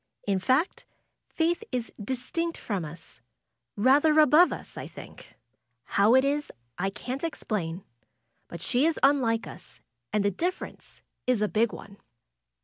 [0.25, 0.87] In fact.
[1.29, 3.21] Faith is distinct from us;
[3.75, 5.35] rather above us, I think.
[5.83, 7.83] How it is I can't explain.
[8.47, 9.79] But she is unlike us,
[10.11, 11.97] and the differ ence is a big one."